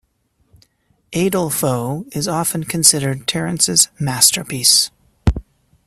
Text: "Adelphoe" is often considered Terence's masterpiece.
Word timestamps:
"Adelphoe" 1.13 2.05
is 2.17 2.27
often 2.27 2.63
considered 2.63 3.27
Terence's 3.27 3.87
masterpiece. 3.99 4.89